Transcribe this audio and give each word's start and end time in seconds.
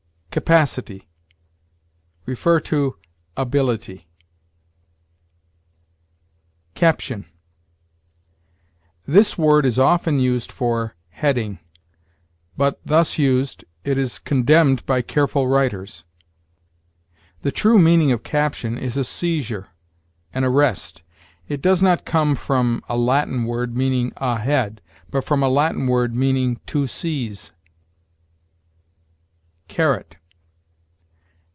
CAPACITY. 0.33 1.09
See 2.25 2.89
ABILITY. 3.35 4.07
CAPTION. 6.73 7.25
This 9.05 9.37
word 9.37 9.65
is 9.65 9.77
often 9.77 10.19
used 10.19 10.49
for 10.49 10.95
heading, 11.09 11.59
but, 12.55 12.79
thus 12.85 13.17
used, 13.17 13.65
it 13.83 13.97
is 13.97 14.19
condemned 14.19 14.85
by 14.85 15.01
careful 15.01 15.49
writers. 15.49 16.05
The 17.41 17.51
true 17.51 17.77
meaning 17.77 18.13
of 18.13 18.23
caption 18.23 18.77
is 18.77 18.95
a 18.95 19.03
seizure, 19.03 19.67
an 20.33 20.45
arrest. 20.45 21.03
It 21.49 21.61
does 21.61 21.83
not 21.83 22.05
come 22.05 22.35
from 22.35 22.85
a 22.87 22.97
Latin 22.97 23.43
word 23.43 23.75
meaning 23.75 24.13
a 24.15 24.39
head, 24.39 24.79
but 25.09 25.25
from 25.25 25.43
a 25.43 25.49
Latin 25.49 25.87
word 25.87 26.15
meaning 26.15 26.61
to 26.67 26.87
seize. 26.87 27.51
CARET. 29.67 30.15